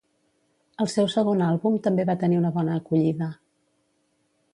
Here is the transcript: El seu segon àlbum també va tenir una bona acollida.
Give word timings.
El 0.85 0.87
seu 0.93 1.09
segon 1.15 1.43
àlbum 1.47 1.77
també 1.87 2.05
va 2.11 2.15
tenir 2.23 2.39
una 2.39 2.51
bona 2.57 2.79
acollida. 2.81 3.29